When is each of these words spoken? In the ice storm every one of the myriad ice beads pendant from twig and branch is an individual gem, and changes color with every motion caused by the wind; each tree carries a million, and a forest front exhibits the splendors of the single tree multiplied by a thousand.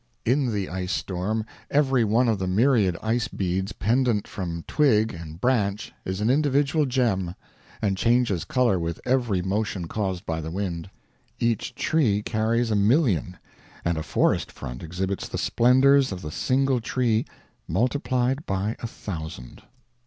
In 0.25 0.51
the 0.51 0.67
ice 0.67 0.91
storm 0.91 1.45
every 1.69 2.03
one 2.03 2.27
of 2.27 2.39
the 2.39 2.47
myriad 2.47 2.97
ice 3.03 3.27
beads 3.27 3.71
pendant 3.71 4.27
from 4.27 4.63
twig 4.67 5.13
and 5.13 5.39
branch 5.39 5.93
is 6.05 6.21
an 6.21 6.29
individual 6.31 6.87
gem, 6.87 7.35
and 7.83 7.95
changes 7.95 8.43
color 8.43 8.79
with 8.79 8.99
every 9.05 9.43
motion 9.43 9.87
caused 9.87 10.25
by 10.25 10.41
the 10.41 10.49
wind; 10.49 10.89
each 11.39 11.75
tree 11.75 12.23
carries 12.23 12.71
a 12.71 12.75
million, 12.75 13.37
and 13.85 13.95
a 13.95 14.01
forest 14.01 14.51
front 14.51 14.81
exhibits 14.81 15.27
the 15.27 15.37
splendors 15.37 16.11
of 16.11 16.23
the 16.23 16.31
single 16.31 16.81
tree 16.81 17.23
multiplied 17.67 18.43
by 18.47 18.75
a 18.79 18.87
thousand. 18.87 19.61